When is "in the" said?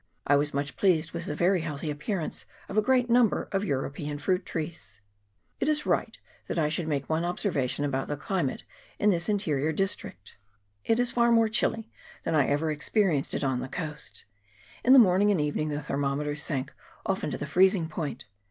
14.83-14.97